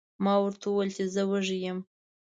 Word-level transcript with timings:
ما 0.23 0.33
ورته 0.43 0.65
وویل 0.69 0.89
چې 0.97 1.03
زه 1.13 1.21
وږی 1.29 1.57
یم. 1.65 1.79